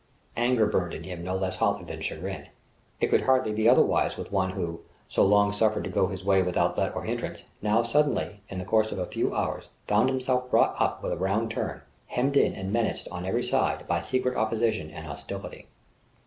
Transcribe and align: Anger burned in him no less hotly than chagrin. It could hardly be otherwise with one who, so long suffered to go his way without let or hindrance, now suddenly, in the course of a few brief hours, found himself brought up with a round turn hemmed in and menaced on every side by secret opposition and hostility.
Anger 0.35 0.65
burned 0.65 0.95
in 0.95 1.03
him 1.03 1.23
no 1.23 1.35
less 1.35 1.57
hotly 1.57 1.85
than 1.85 2.01
chagrin. 2.01 2.47
It 2.99 3.11
could 3.11 3.21
hardly 3.21 3.53
be 3.53 3.69
otherwise 3.69 4.17
with 4.17 4.31
one 4.31 4.49
who, 4.49 4.81
so 5.07 5.23
long 5.23 5.51
suffered 5.53 5.83
to 5.83 5.91
go 5.91 6.07
his 6.07 6.23
way 6.25 6.41
without 6.41 6.75
let 6.75 6.95
or 6.95 7.03
hindrance, 7.03 7.43
now 7.61 7.83
suddenly, 7.83 8.41
in 8.49 8.57
the 8.57 8.65
course 8.65 8.91
of 8.91 8.97
a 8.97 9.05
few 9.05 9.25
brief 9.27 9.37
hours, 9.37 9.69
found 9.87 10.09
himself 10.09 10.49
brought 10.49 10.73
up 10.79 11.03
with 11.03 11.13
a 11.13 11.17
round 11.17 11.51
turn 11.51 11.83
hemmed 12.07 12.35
in 12.35 12.55
and 12.55 12.73
menaced 12.73 13.07
on 13.09 13.27
every 13.27 13.43
side 13.43 13.85
by 13.87 14.01
secret 14.01 14.35
opposition 14.35 14.89
and 14.89 15.05
hostility. 15.05 15.67